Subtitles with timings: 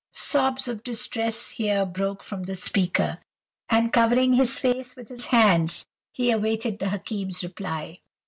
[0.13, 3.19] "Sobs of distress here broke from the speaker;
[3.69, 7.99] and, covering his face with his hands, he awaited the Hakim's reply.